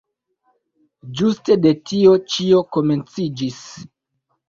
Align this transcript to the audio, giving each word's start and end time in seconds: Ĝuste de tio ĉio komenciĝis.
Ĝuste 1.19 1.59
de 1.67 1.75
tio 1.91 2.17
ĉio 2.33 2.65
komenciĝis. 2.79 3.65